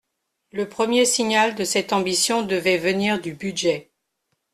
[0.51, 3.91] Le premier signal de cette ambition devait venir du budget.